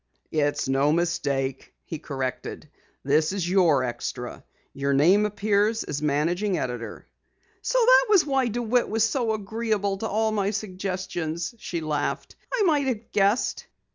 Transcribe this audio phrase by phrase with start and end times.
[0.31, 2.67] "It's no mistake," he corrected.
[3.03, 4.43] "This is your extra.
[4.73, 7.05] Your name appears as Managing Editor."
[7.61, 12.35] "So that was why DeWitt was so agreeable to all my suggestions?" she laughed.
[12.51, 13.67] "I might have guessed."